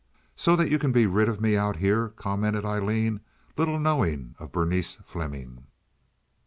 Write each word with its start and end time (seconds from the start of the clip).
"So 0.35 0.55
that 0.55 0.71
you 0.71 0.79
can 0.79 0.91
get 0.93 1.07
rid 1.11 1.29
of 1.29 1.39
me 1.39 1.55
out 1.55 1.75
here," 1.75 2.09
commented 2.09 2.65
Aileen, 2.65 3.19
little 3.55 3.77
knowing 3.77 4.33
of 4.39 4.51
Berenice 4.51 4.95
Fleming. 5.05 5.67